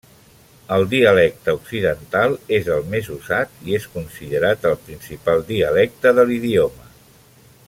El 0.75 0.85
dialecte 0.93 1.53
occidental 1.57 2.33
és 2.59 2.71
el 2.77 2.89
més 2.95 3.11
usat 3.17 3.61
i 3.69 3.77
és 3.81 3.87
considerat 3.99 4.69
el 4.71 4.77
principal 4.89 5.49
dialecte 5.55 6.19
de 6.21 6.31
l'idioma. 6.33 6.95